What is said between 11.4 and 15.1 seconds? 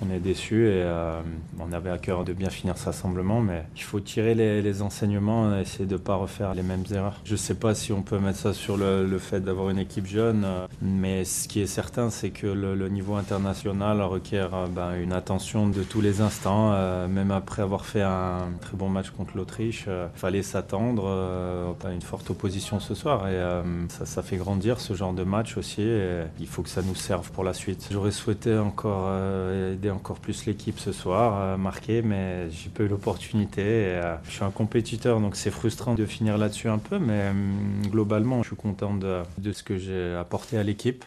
qui est certain, c'est que le, niveau international requiert euh, ben,